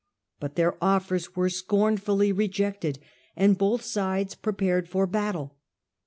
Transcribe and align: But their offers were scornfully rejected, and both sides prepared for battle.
But 0.39 0.55
their 0.55 0.83
offers 0.83 1.35
were 1.35 1.47
scornfully 1.47 2.31
rejected, 2.31 2.97
and 3.35 3.55
both 3.55 3.83
sides 3.83 4.33
prepared 4.33 4.89
for 4.89 5.05
battle. 5.05 5.57